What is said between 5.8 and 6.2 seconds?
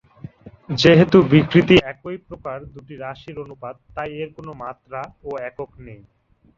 নেই।